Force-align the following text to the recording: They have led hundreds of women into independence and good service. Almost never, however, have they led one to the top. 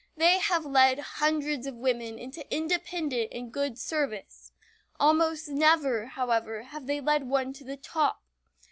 They 0.17 0.39
have 0.39 0.65
led 0.65 0.97
hundreds 0.97 1.67
of 1.67 1.75
women 1.75 2.17
into 2.17 2.51
independence 2.51 3.29
and 3.31 3.51
good 3.53 3.77
service. 3.77 4.51
Almost 4.99 5.49
never, 5.49 6.07
however, 6.07 6.63
have 6.63 6.87
they 6.87 6.99
led 6.99 7.29
one 7.29 7.53
to 7.53 7.63
the 7.63 7.77
top. 7.77 8.23